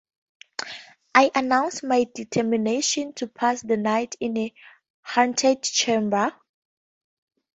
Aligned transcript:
I 1.13 1.29
announced 1.35 1.83
my 1.83 2.05
determination 2.15 3.13
to 3.13 3.27
pass 3.27 3.61
the 3.61 3.77
night 3.77 4.15
in 4.19 4.35
a 4.35 4.51
haunted 5.01 5.61
chamber. 5.61 6.33